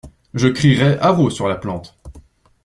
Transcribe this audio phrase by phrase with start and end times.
[0.33, 1.95] Je crierai haro sur la plante.